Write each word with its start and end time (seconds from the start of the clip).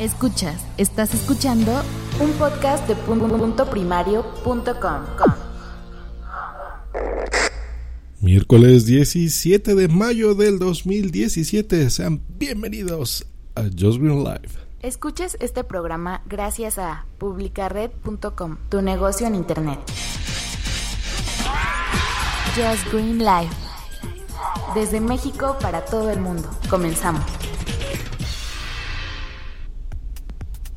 Escuchas, 0.00 0.64
estás 0.78 1.12
escuchando 1.12 1.82
un 2.20 2.30
podcast 2.32 2.88
de 2.88 2.94
punto 2.96 3.68
primario.com. 3.68 5.02
Miércoles 8.22 8.86
17 8.86 9.74
de 9.74 9.88
mayo 9.88 10.34
del 10.34 10.58
2017. 10.58 11.90
Sean 11.90 12.22
bienvenidos 12.30 13.26
a 13.54 13.64
Just 13.64 14.00
Green 14.00 14.24
Live. 14.24 14.48
Escuches 14.80 15.36
este 15.38 15.64
programa 15.64 16.22
gracias 16.24 16.78
a 16.78 17.04
publicared.com, 17.18 18.56
tu 18.70 18.80
negocio 18.80 19.26
en 19.26 19.34
internet. 19.34 19.80
Just 22.56 22.90
Green 22.90 23.18
Live. 23.18 23.50
Desde 24.74 24.98
México 24.98 25.58
para 25.60 25.84
todo 25.84 26.08
el 26.08 26.20
mundo. 26.20 26.48
Comenzamos. 26.70 27.22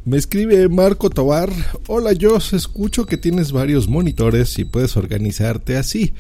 Me 0.06 0.18
escribe 0.18 0.68
Marco 0.68 1.10
Tobar. 1.10 1.50
Hola, 1.88 2.12
yo 2.12 2.36
escucho 2.36 3.06
que 3.06 3.16
tienes 3.16 3.54
varios 3.54 3.88
monitores 3.88 4.60
y 4.60 4.66
puedes 4.66 4.98
organizarte 4.98 5.78
así. 5.78 6.14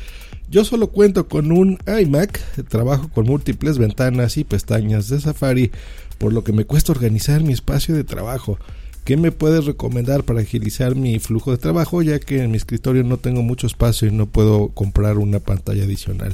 Yo 0.49 0.63
solo 0.63 0.87
cuento 0.87 1.27
con 1.27 1.51
un 1.51 1.77
iMac, 1.85 2.39
trabajo 2.69 3.09
con 3.09 3.25
múltiples 3.25 3.77
ventanas 3.77 4.37
y 4.37 4.45
pestañas 4.45 5.09
de 5.09 5.19
Safari, 5.19 5.69
por 6.17 6.31
lo 6.31 6.45
que 6.45 6.53
me 6.53 6.63
cuesta 6.63 6.93
organizar 6.93 7.43
mi 7.43 7.51
espacio 7.51 7.93
de 7.93 8.05
trabajo. 8.05 8.57
¿Qué 9.03 9.17
me 9.17 9.33
puedes 9.33 9.65
recomendar 9.65 10.23
para 10.23 10.39
agilizar 10.39 10.95
mi 10.95 11.19
flujo 11.19 11.51
de 11.51 11.57
trabajo 11.57 12.01
ya 12.01 12.19
que 12.19 12.41
en 12.41 12.51
mi 12.51 12.57
escritorio 12.57 13.03
no 13.03 13.17
tengo 13.17 13.41
mucho 13.41 13.67
espacio 13.67 14.07
y 14.07 14.11
no 14.11 14.27
puedo 14.27 14.69
comprar 14.69 15.17
una 15.17 15.41
pantalla 15.41 15.83
adicional? 15.83 16.33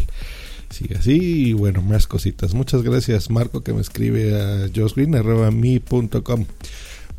Sigue 0.69 0.97
así 0.97 1.47
y 1.47 1.53
bueno, 1.53 1.81
más 1.81 2.05
cositas. 2.05 2.53
Muchas 2.53 2.83
gracias 2.83 3.31
Marco 3.31 3.63
que 3.63 3.73
me 3.73 3.81
escribe 3.81 4.39
a 4.39 4.69
josgreen.me.com. 4.75 6.45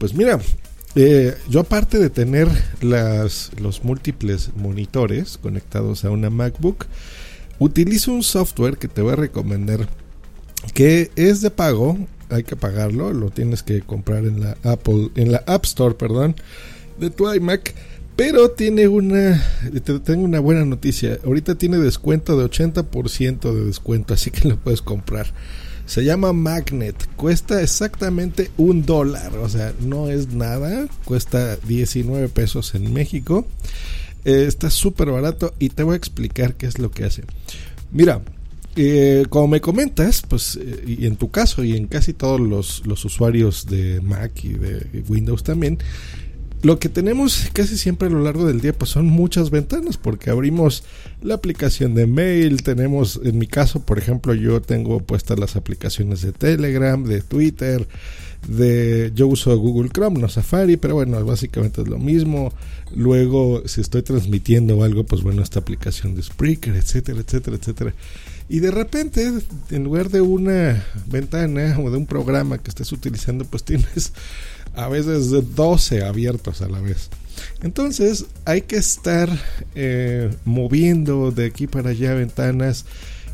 Pues 0.00 0.14
mira, 0.14 0.40
eh, 0.94 1.34
yo 1.50 1.60
aparte 1.60 1.98
de 1.98 2.08
tener 2.08 2.48
los 2.80 3.84
múltiples 3.84 4.48
monitores 4.56 5.36
conectados 5.36 6.06
a 6.06 6.10
una 6.10 6.30
MacBook, 6.30 6.86
utilizo 7.58 8.10
un 8.10 8.22
software 8.22 8.78
que 8.78 8.88
te 8.88 9.02
voy 9.02 9.12
a 9.12 9.16
recomendar 9.16 9.90
que 10.72 11.10
es 11.16 11.42
de 11.42 11.50
pago, 11.50 11.98
hay 12.30 12.44
que 12.44 12.56
pagarlo, 12.56 13.12
lo 13.12 13.28
tienes 13.28 13.62
que 13.62 13.82
comprar 13.82 14.24
en 14.24 14.40
la 14.40 14.56
Apple, 14.62 15.10
en 15.16 15.32
la 15.32 15.44
App 15.46 15.66
Store, 15.66 15.94
perdón, 15.94 16.34
de 16.98 17.10
tu 17.10 17.30
iMac. 17.30 17.74
Pero 18.16 18.52
tiene 18.52 18.88
una, 18.88 19.44
tengo 20.02 20.24
una 20.24 20.40
buena 20.40 20.64
noticia. 20.64 21.18
Ahorita 21.26 21.56
tiene 21.56 21.76
descuento 21.76 22.38
de 22.38 22.46
80% 22.46 23.52
de 23.52 23.64
descuento, 23.66 24.14
así 24.14 24.30
que 24.30 24.48
lo 24.48 24.56
puedes 24.56 24.80
comprar. 24.80 25.26
Se 25.90 26.04
llama 26.04 26.32
Magnet. 26.32 26.94
Cuesta 27.16 27.60
exactamente 27.60 28.52
un 28.58 28.86
dólar. 28.86 29.36
O 29.38 29.48
sea, 29.48 29.74
no 29.80 30.08
es 30.08 30.32
nada. 30.32 30.86
Cuesta 31.04 31.56
19 31.56 32.28
pesos 32.28 32.76
en 32.76 32.92
México. 32.92 33.44
Eh, 34.24 34.44
está 34.46 34.70
súper 34.70 35.10
barato 35.10 35.52
y 35.58 35.70
te 35.70 35.82
voy 35.82 35.94
a 35.94 35.96
explicar 35.96 36.54
qué 36.54 36.66
es 36.66 36.78
lo 36.78 36.92
que 36.92 37.06
hace. 37.06 37.24
Mira, 37.90 38.22
eh, 38.76 39.26
como 39.30 39.48
me 39.48 39.60
comentas, 39.60 40.22
pues, 40.28 40.60
eh, 40.62 40.84
y 40.86 41.06
en 41.06 41.16
tu 41.16 41.32
caso 41.32 41.64
y 41.64 41.76
en 41.76 41.88
casi 41.88 42.12
todos 42.12 42.38
los, 42.38 42.86
los 42.86 43.04
usuarios 43.04 43.66
de 43.66 44.00
Mac 44.00 44.44
y 44.44 44.50
de 44.50 45.02
Windows 45.08 45.42
también, 45.42 45.78
lo 46.62 46.78
que 46.78 46.88
tenemos 46.88 47.48
casi 47.52 47.78
siempre 47.78 48.08
a 48.08 48.10
lo 48.10 48.22
largo 48.22 48.46
del 48.46 48.60
día 48.60 48.72
pues 48.72 48.90
son 48.90 49.06
muchas 49.06 49.50
ventanas 49.50 49.96
porque 49.96 50.30
abrimos 50.30 50.84
la 51.22 51.34
aplicación 51.34 51.94
de 51.94 52.06
mail, 52.06 52.62
tenemos 52.62 53.20
en 53.24 53.38
mi 53.38 53.46
caso 53.46 53.80
por 53.80 53.98
ejemplo 53.98 54.34
yo 54.34 54.60
tengo 54.60 55.00
puestas 55.00 55.38
las 55.38 55.56
aplicaciones 55.56 56.22
de 56.22 56.32
Telegram, 56.32 57.02
de 57.02 57.22
Twitter, 57.22 57.86
de 58.48 59.12
yo 59.14 59.26
uso 59.26 59.56
Google 59.58 59.90
Chrome, 59.90 60.20
no 60.20 60.28
Safari, 60.28 60.76
pero 60.76 60.94
bueno, 60.94 61.22
básicamente 61.24 61.82
es 61.82 61.88
lo 61.88 61.98
mismo. 61.98 62.52
Luego 62.94 63.62
si 63.66 63.80
estoy 63.80 64.02
transmitiendo 64.02 64.82
algo, 64.82 65.04
pues 65.04 65.22
bueno, 65.22 65.42
esta 65.42 65.60
aplicación 65.60 66.14
de 66.14 66.22
Spreaker, 66.22 66.74
etcétera, 66.74 67.20
etcétera, 67.20 67.56
etcétera. 67.56 67.94
Y 68.48 68.58
de 68.58 68.72
repente, 68.72 69.30
en 69.70 69.84
lugar 69.84 70.10
de 70.10 70.20
una 70.20 70.84
ventana 71.06 71.78
o 71.78 71.88
de 71.90 71.98
un 71.98 72.06
programa 72.06 72.58
que 72.58 72.70
estés 72.70 72.90
utilizando, 72.90 73.44
pues 73.44 73.62
tienes 73.62 74.12
a 74.74 74.88
veces 74.88 75.30
12 75.54 76.04
abiertos 76.04 76.62
a 76.62 76.68
la 76.68 76.80
vez. 76.80 77.10
Entonces 77.62 78.26
hay 78.44 78.62
que 78.62 78.76
estar 78.76 79.28
eh, 79.74 80.30
moviendo 80.44 81.30
de 81.30 81.46
aquí 81.46 81.66
para 81.66 81.90
allá 81.90 82.14
ventanas, 82.14 82.84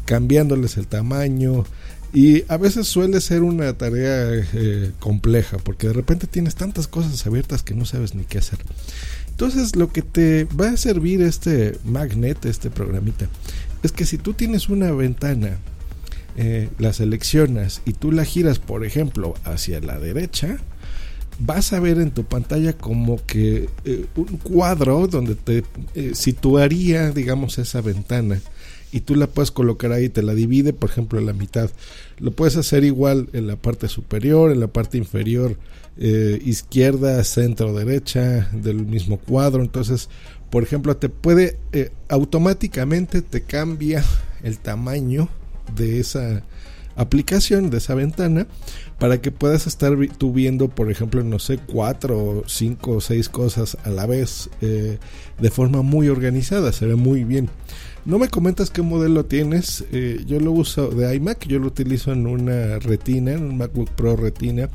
cambiándoles 0.04 0.76
el 0.76 0.86
tamaño. 0.86 1.64
Y 2.12 2.44
a 2.48 2.56
veces 2.56 2.86
suele 2.86 3.20
ser 3.20 3.42
una 3.42 3.76
tarea 3.76 4.30
eh, 4.32 4.92
compleja 5.00 5.58
porque 5.58 5.88
de 5.88 5.92
repente 5.92 6.26
tienes 6.26 6.54
tantas 6.54 6.88
cosas 6.88 7.26
abiertas 7.26 7.62
que 7.62 7.74
no 7.74 7.84
sabes 7.84 8.14
ni 8.14 8.24
qué 8.24 8.38
hacer. 8.38 8.58
Entonces 9.30 9.76
lo 9.76 9.92
que 9.92 10.02
te 10.02 10.44
va 10.44 10.70
a 10.70 10.76
servir 10.76 11.20
este 11.20 11.78
magnet, 11.84 12.46
este 12.46 12.70
programita, 12.70 13.28
es 13.82 13.92
que 13.92 14.06
si 14.06 14.16
tú 14.18 14.32
tienes 14.32 14.68
una 14.68 14.92
ventana, 14.92 15.58
eh, 16.38 16.68
la 16.78 16.92
seleccionas 16.92 17.82
y 17.84 17.92
tú 17.92 18.12
la 18.12 18.24
giras, 18.24 18.58
por 18.58 18.84
ejemplo, 18.84 19.34
hacia 19.44 19.80
la 19.80 19.98
derecha, 19.98 20.58
vas 21.38 21.72
a 21.72 21.80
ver 21.80 21.98
en 21.98 22.10
tu 22.10 22.24
pantalla 22.24 22.72
como 22.72 23.24
que 23.26 23.68
eh, 23.84 24.06
un 24.16 24.36
cuadro 24.38 25.06
donde 25.06 25.34
te 25.34 25.64
eh, 25.94 26.12
situaría, 26.14 27.10
digamos, 27.10 27.58
esa 27.58 27.80
ventana. 27.80 28.40
Y 28.92 29.00
tú 29.00 29.14
la 29.14 29.26
puedes 29.26 29.50
colocar 29.50 29.92
ahí, 29.92 30.08
te 30.08 30.22
la 30.22 30.34
divide, 30.34 30.72
por 30.72 30.90
ejemplo, 30.90 31.18
en 31.18 31.26
la 31.26 31.32
mitad. 31.32 31.70
Lo 32.18 32.30
puedes 32.30 32.56
hacer 32.56 32.84
igual 32.84 33.28
en 33.32 33.46
la 33.46 33.56
parte 33.56 33.88
superior, 33.88 34.52
en 34.52 34.60
la 34.60 34.68
parte 34.68 34.96
inferior, 34.96 35.58
eh, 35.98 36.40
izquierda, 36.44 37.22
centro, 37.24 37.74
derecha, 37.74 38.48
del 38.52 38.86
mismo 38.86 39.18
cuadro. 39.18 39.62
Entonces, 39.62 40.08
por 40.50 40.62
ejemplo, 40.62 40.96
te 40.96 41.08
puede, 41.08 41.58
automáticamente 42.08 43.20
te 43.20 43.42
cambia 43.42 44.04
el 44.42 44.58
tamaño 44.58 45.28
de 45.74 46.00
esa 46.00 46.42
aplicación, 46.96 47.70
de 47.70 47.78
esa 47.78 47.94
ventana 47.94 48.46
para 48.98 49.20
que 49.20 49.30
puedas 49.30 49.66
estar 49.66 49.92
tú 50.18 50.32
viendo, 50.32 50.68
por 50.68 50.90
ejemplo, 50.90 51.22
no 51.22 51.38
sé, 51.38 51.58
cuatro, 51.58 52.44
cinco 52.46 52.92
o 52.92 53.00
seis 53.00 53.28
cosas 53.28 53.76
a 53.84 53.90
la 53.90 54.06
vez 54.06 54.48
eh, 54.62 54.98
de 55.38 55.50
forma 55.50 55.82
muy 55.82 56.08
organizada, 56.08 56.72
se 56.72 56.86
ve 56.86 56.96
muy 56.96 57.24
bien. 57.24 57.50
No 58.06 58.18
me 58.18 58.28
comentas 58.28 58.70
qué 58.70 58.82
modelo 58.82 59.24
tienes, 59.24 59.84
eh, 59.92 60.22
yo 60.26 60.40
lo 60.40 60.52
uso 60.52 60.88
de 60.88 61.14
iMac, 61.16 61.46
yo 61.46 61.58
lo 61.58 61.66
utilizo 61.66 62.12
en 62.12 62.26
una 62.26 62.78
retina, 62.78 63.32
en 63.32 63.42
un 63.42 63.58
MacBook 63.58 63.90
Pro 63.90 64.16
retina, 64.16 64.70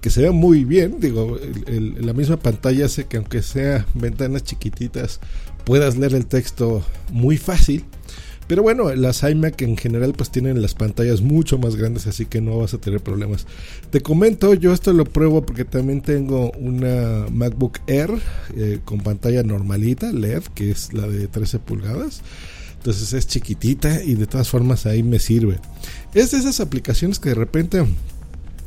que 0.00 0.10
se 0.10 0.22
ve 0.22 0.30
muy 0.30 0.64
bien, 0.64 0.96
digo, 1.00 1.38
la 1.66 2.12
misma 2.12 2.36
pantalla 2.36 2.86
hace 2.86 3.06
que 3.06 3.16
aunque 3.16 3.42
sea 3.42 3.84
ventanas 3.94 4.44
chiquititas, 4.44 5.18
puedas 5.64 5.96
leer 5.96 6.14
el 6.14 6.26
texto 6.26 6.82
muy 7.10 7.36
fácil 7.36 7.84
pero 8.48 8.62
bueno, 8.62 8.92
las 8.94 9.22
iMac 9.22 9.60
en 9.62 9.76
general 9.76 10.14
pues 10.14 10.30
tienen 10.30 10.60
las 10.62 10.74
pantallas 10.74 11.20
mucho 11.20 11.58
más 11.58 11.76
grandes, 11.76 12.06
así 12.06 12.24
que 12.24 12.40
no 12.40 12.58
vas 12.58 12.72
a 12.72 12.78
tener 12.78 13.00
problemas. 13.00 13.46
Te 13.90 14.00
comento, 14.00 14.54
yo 14.54 14.72
esto 14.72 14.92
lo 14.94 15.04
pruebo 15.04 15.44
porque 15.44 15.66
también 15.66 16.00
tengo 16.00 16.50
una 16.52 17.26
MacBook 17.30 17.78
Air 17.86 18.10
eh, 18.56 18.80
con 18.86 19.00
pantalla 19.00 19.42
normalita, 19.42 20.10
LED, 20.12 20.44
que 20.54 20.70
es 20.70 20.94
la 20.94 21.06
de 21.06 21.28
13 21.28 21.58
pulgadas. 21.58 22.22
Entonces 22.78 23.12
es 23.12 23.26
chiquitita 23.26 24.02
y 24.02 24.14
de 24.14 24.26
todas 24.26 24.48
formas 24.48 24.86
ahí 24.86 25.02
me 25.02 25.18
sirve. 25.18 25.58
Es 26.14 26.30
de 26.30 26.38
esas 26.38 26.60
aplicaciones 26.60 27.18
que 27.18 27.28
de 27.28 27.34
repente 27.34 27.84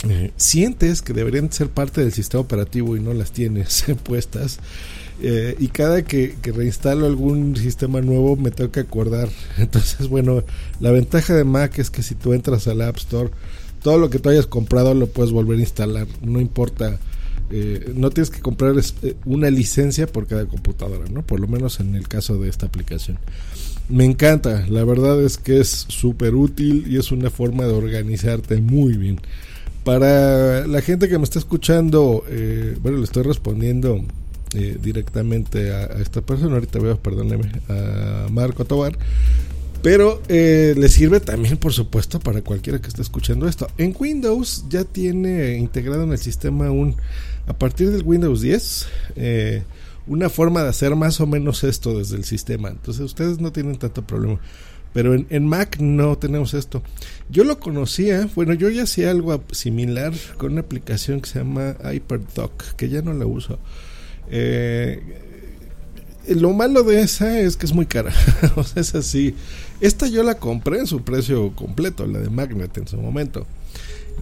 eh, 0.09 0.31
sientes 0.35 1.01
que 1.01 1.13
deberían 1.13 1.51
ser 1.51 1.69
parte 1.69 2.01
del 2.01 2.11
sistema 2.11 2.41
operativo 2.41 2.95
y 2.97 2.99
no 2.99 3.13
las 3.13 3.31
tienes 3.31 3.83
puestas. 4.03 4.59
Eh, 5.23 5.55
y 5.59 5.67
cada 5.67 6.01
que, 6.01 6.35
reinstalo 6.41 7.05
algún 7.05 7.55
sistema 7.55 8.01
nuevo 8.01 8.35
me 8.35 8.49
tengo 8.49 8.71
que 8.71 8.79
acordar. 8.79 9.29
Entonces, 9.57 10.07
bueno, 10.07 10.43
la 10.79 10.91
ventaja 10.91 11.35
de 11.35 11.43
Mac 11.43 11.77
es 11.77 11.91
que 11.91 12.01
si 12.01 12.15
tú 12.15 12.33
entras 12.33 12.67
al 12.67 12.81
App 12.81 12.97
Store, 12.97 13.29
todo 13.83 13.99
lo 13.99 14.09
que 14.09 14.19
tú 14.19 14.29
hayas 14.29 14.47
comprado 14.47 14.93
lo 14.93 15.07
puedes 15.07 15.31
volver 15.31 15.57
a 15.57 15.61
instalar. 15.61 16.07
No 16.23 16.41
importa, 16.41 16.97
eh, 17.51 17.93
no 17.95 18.09
tienes 18.09 18.31
que 18.31 18.39
comprar 18.39 18.73
eh, 18.77 19.15
una 19.25 19.51
licencia 19.51 20.07
por 20.07 20.25
cada 20.25 20.45
computadora, 20.45 21.05
¿no? 21.11 21.21
Por 21.21 21.39
lo 21.39 21.47
menos 21.47 21.79
en 21.79 21.93
el 21.93 22.07
caso 22.07 22.39
de 22.39 22.49
esta 22.49 22.65
aplicación. 22.65 23.19
Me 23.89 24.05
encanta, 24.05 24.65
la 24.69 24.83
verdad 24.85 25.21
es 25.21 25.37
que 25.37 25.59
es 25.59 25.69
súper 25.69 26.33
útil 26.33 26.85
y 26.89 26.97
es 26.97 27.11
una 27.11 27.29
forma 27.29 27.65
de 27.65 27.73
organizarte 27.73 28.59
muy 28.59 28.97
bien. 28.97 29.19
Para 29.83 30.65
la 30.65 30.81
gente 30.81 31.09
que 31.09 31.17
me 31.17 31.23
está 31.23 31.39
escuchando, 31.39 32.23
bueno, 32.81 32.99
le 32.99 33.03
estoy 33.03 33.23
respondiendo 33.23 34.05
eh, 34.53 34.77
directamente 34.81 35.71
a, 35.71 35.85
esta 36.01 36.21
persona. 36.21 36.55
Ahorita 36.55 36.79
veo, 36.79 36.97
perdóneme, 36.99 37.51
a 37.69 38.27
Marco 38.29 38.65
Tobar. 38.65 38.97
Pero 39.81 40.21
eh, 40.27 40.75
le 40.77 40.89
sirve 40.89 41.19
también, 41.19 41.57
por 41.57 41.73
supuesto, 41.73 42.19
para 42.19 42.41
cualquiera 42.41 42.79
que 42.79 42.87
esté 42.87 43.01
escuchando 43.01 43.47
esto. 43.47 43.67
En 43.77 43.95
Windows 43.97 44.65
ya 44.69 44.83
tiene 44.83 45.57
integrado 45.57 46.03
en 46.03 46.11
el 46.11 46.19
sistema 46.19 46.69
un, 46.69 46.95
a 47.47 47.53
partir 47.53 47.89
del 47.89 48.03
Windows 48.03 48.41
10, 48.41 48.87
eh, 49.15 49.63
una 50.05 50.29
forma 50.29 50.61
de 50.61 50.69
hacer 50.69 50.95
más 50.95 51.19
o 51.19 51.25
menos 51.25 51.63
esto 51.63 51.97
desde 51.97 52.15
el 52.15 52.25
sistema. 52.25 52.69
Entonces 52.69 53.03
ustedes 53.03 53.39
no 53.39 53.51
tienen 53.51 53.77
tanto 53.77 54.05
problema. 54.05 54.39
Pero 54.93 55.13
en, 55.15 55.47
Mac 55.47 55.79
no 55.79 56.17
tenemos 56.17 56.53
esto. 56.53 56.83
Yo 57.29 57.43
lo 57.43 57.59
conocía, 57.59 58.29
bueno, 58.35 58.53
yo 58.53 58.69
ya 58.69 58.83
hacía 58.83 59.09
algo 59.09 59.41
similar 59.51 60.13
con 60.37 60.51
una 60.51 60.61
aplicación 60.61 61.21
que 61.21 61.29
se 61.29 61.39
llama 61.39 61.77
HyperDoc, 61.81 62.75
que 62.75 62.89
ya 62.89 63.01
no 63.01 63.13
la 63.13 63.25
uso. 63.25 63.57
Eh, 64.29 65.01
lo 66.27 66.53
malo 66.53 66.83
de 66.83 67.01
esa 67.01 67.39
es 67.39 67.57
que 67.57 67.65
es 67.65 67.73
muy 67.73 67.85
cara. 67.85 68.13
o 68.55 68.63
sea, 68.63 68.81
es 68.81 68.95
así. 68.95 69.35
Esta 69.79 70.07
yo 70.07 70.23
la 70.23 70.35
compré 70.35 70.79
en 70.79 70.87
su 70.87 71.01
precio 71.01 71.55
completo, 71.55 72.05
la 72.05 72.19
de 72.19 72.29
Magnet 72.29 72.77
en 72.77 72.87
su 72.87 72.97
momento. 72.97 73.45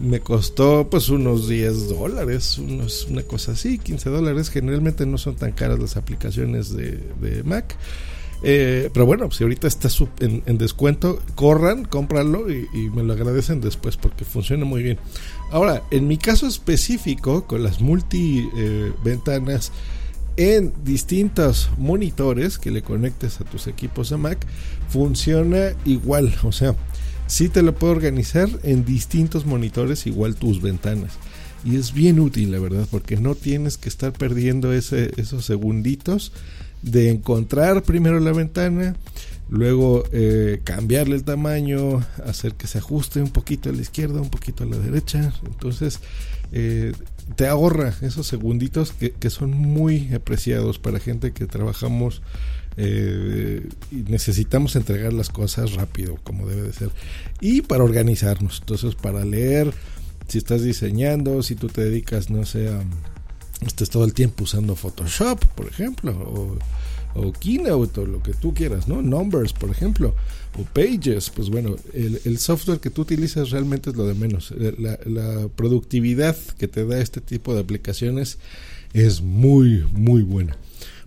Me 0.00 0.20
costó 0.20 0.88
pues 0.88 1.10
unos 1.10 1.48
10 1.48 1.88
dólares, 1.88 2.58
una 2.58 3.22
cosa 3.22 3.52
así, 3.52 3.78
15 3.78 4.08
dólares. 4.08 4.48
Generalmente 4.48 5.04
no 5.04 5.18
son 5.18 5.36
tan 5.36 5.52
caras 5.52 5.78
las 5.78 5.96
aplicaciones 5.96 6.74
de 6.74 7.42
Mac. 7.44 7.76
Eh, 8.42 8.90
pero 8.92 9.04
bueno, 9.04 9.30
si 9.30 9.44
ahorita 9.44 9.68
está 9.68 9.88
en, 10.20 10.58
descuento, 10.58 11.20
corran, 11.34 11.84
cómpralo 11.84 12.50
y, 12.50 12.66
me 12.94 13.02
lo 13.02 13.12
agradecen 13.12 13.60
después 13.60 13.96
porque 13.96 14.24
funciona 14.24 14.64
muy 14.64 14.82
bien. 14.82 14.98
Ahora, 15.50 15.82
en 15.90 16.08
mi 16.08 16.16
caso 16.16 16.46
específico, 16.46 17.46
con 17.46 17.62
las 17.62 17.80
multi 17.80 18.48
eh, 18.56 18.92
ventanas 19.04 19.72
en 20.36 20.72
distintos 20.84 21.70
monitores 21.76 22.58
que 22.58 22.70
le 22.70 22.82
conectes 22.82 23.40
a 23.40 23.44
tus 23.44 23.66
equipos 23.66 24.10
de 24.10 24.16
Mac, 24.16 24.46
funciona 24.88 25.74
igual. 25.84 26.34
O 26.44 26.52
sea, 26.52 26.74
sí 27.26 27.48
te 27.48 27.62
lo 27.62 27.74
puedo 27.74 27.92
organizar 27.92 28.48
en 28.62 28.84
distintos 28.84 29.44
monitores, 29.44 30.06
igual 30.06 30.36
tus 30.36 30.62
ventanas. 30.62 31.12
Y 31.62 31.76
es 31.76 31.92
bien 31.92 32.20
útil, 32.20 32.52
la 32.52 32.58
verdad, 32.58 32.86
porque 32.90 33.18
no 33.18 33.34
tienes 33.34 33.76
que 33.76 33.90
estar 33.90 34.12
perdiendo 34.14 34.72
esos 34.72 35.44
segunditos 35.44 36.32
de 36.82 37.10
encontrar 37.10 37.82
primero 37.82 38.20
la 38.20 38.32
ventana, 38.32 38.96
luego 39.48 40.04
eh, 40.12 40.60
cambiarle 40.64 41.16
el 41.16 41.24
tamaño, 41.24 42.04
hacer 42.24 42.54
que 42.54 42.66
se 42.66 42.78
ajuste 42.78 43.20
un 43.20 43.30
poquito 43.30 43.70
a 43.70 43.72
la 43.72 43.82
izquierda, 43.82 44.20
un 44.20 44.30
poquito 44.30 44.64
a 44.64 44.66
la 44.66 44.78
derecha. 44.78 45.32
Entonces, 45.46 46.00
eh, 46.52 46.92
te 47.36 47.46
ahorra 47.46 47.94
esos 48.02 48.26
segunditos 48.26 48.92
que, 48.92 49.12
que, 49.12 49.30
son 49.30 49.50
muy 49.50 50.12
apreciados 50.14 50.78
para 50.78 50.98
gente 50.98 51.32
que 51.32 51.46
trabajamos 51.46 52.22
eh, 52.76 53.68
y 53.90 53.96
necesitamos 54.10 54.76
entregar 54.76 55.12
las 55.12 55.28
cosas 55.28 55.74
rápido, 55.74 56.16
como 56.22 56.48
debe 56.48 56.62
de 56.62 56.72
ser. 56.72 56.90
Y 57.40 57.62
para 57.62 57.84
organizarnos, 57.84 58.60
entonces 58.60 58.94
para 58.94 59.24
leer, 59.24 59.72
si 60.28 60.38
estás 60.38 60.62
diseñando, 60.62 61.42
si 61.42 61.56
tú 61.56 61.68
te 61.68 61.84
dedicas, 61.84 62.30
no 62.30 62.44
sé, 62.46 62.68
a 62.68 62.82
estés 63.66 63.90
todo 63.90 64.04
el 64.04 64.14
tiempo 64.14 64.44
usando 64.44 64.76
Photoshop, 64.76 65.44
por 65.54 65.66
ejemplo, 65.66 66.12
o, 66.12 66.58
o 67.14 67.32
Keynote, 67.32 68.00
o 68.00 68.06
lo 68.06 68.22
que 68.22 68.32
tú 68.34 68.54
quieras, 68.54 68.88
¿no? 68.88 69.02
Numbers, 69.02 69.52
por 69.52 69.70
ejemplo, 69.70 70.14
o 70.58 70.64
Pages, 70.64 71.30
pues 71.30 71.50
bueno, 71.50 71.76
el, 71.92 72.38
software 72.38 72.80
que 72.80 72.90
tú 72.90 73.02
utilizas 73.02 73.50
realmente 73.50 73.90
es 73.90 73.96
lo 73.96 74.06
de 74.06 74.14
menos. 74.14 74.52
Eh, 74.52 74.74
la, 74.78 74.98
la, 75.04 75.48
productividad 75.48 76.36
que 76.58 76.68
te 76.68 76.84
da 76.84 77.00
este 77.00 77.20
tipo 77.20 77.54
de 77.54 77.60
aplicaciones 77.60 78.38
es 78.92 79.20
muy, 79.20 79.84
muy 79.92 80.22
buena. 80.22 80.56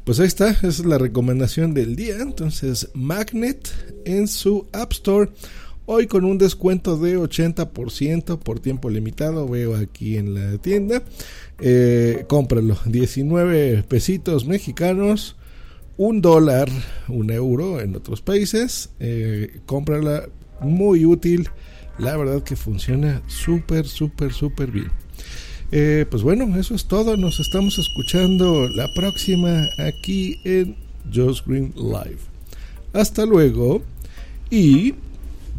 Pues 0.03 0.19
ahí 0.19 0.27
está, 0.27 0.49
esa 0.49 0.67
es 0.67 0.85
la 0.85 0.97
recomendación 0.97 1.73
del 1.73 1.95
día. 1.95 2.17
Entonces, 2.19 2.89
Magnet 2.93 3.71
en 4.05 4.27
su 4.27 4.67
App 4.73 4.91
Store. 4.91 5.31
Hoy 5.85 6.07
con 6.07 6.23
un 6.23 6.37
descuento 6.37 6.95
de 6.95 7.17
80% 7.17 8.39
por 8.39 8.61
tiempo 8.61 8.89
limitado, 8.89 9.49
veo 9.49 9.75
aquí 9.75 10.15
en 10.15 10.33
la 10.33 10.57
tienda. 10.57 11.03
Eh, 11.59 12.23
cómpralo, 12.29 12.77
19 12.85 13.83
pesitos 13.83 14.45
mexicanos, 14.45 15.35
un 15.97 16.21
dólar, 16.21 16.69
un 17.09 17.31
euro 17.31 17.81
en 17.81 17.97
otros 17.97 18.21
países. 18.21 18.91
Eh, 19.01 19.59
cómprala, 19.65 20.29
muy 20.61 21.03
útil. 21.05 21.49
La 21.97 22.15
verdad 22.15 22.43
que 22.43 22.55
funciona 22.55 23.21
súper, 23.27 23.85
súper, 23.85 24.31
súper 24.31 24.71
bien. 24.71 24.89
Eh, 25.73 26.05
pues 26.09 26.23
bueno, 26.23 26.57
eso 26.57 26.75
es 26.75 26.85
todo. 26.85 27.17
Nos 27.17 27.41
estamos 27.41 27.77
escuchando 27.77 28.69
la 28.69 28.87
próxima 28.95 29.67
aquí 29.79 30.37
en 30.45 30.77
Just 31.13 31.45
Green 31.45 31.73
Live. 31.75 32.19
Hasta 32.93 33.25
luego 33.25 33.81
y 34.49 34.95